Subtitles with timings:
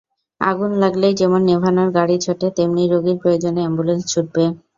[0.41, 4.43] আগুন লাগলেই যেমন নেভানোর গাড়ি ছোটে, তেমনি রোগীর প্রয়োজনে অ্যাম্বুলেন্স ছুটবে।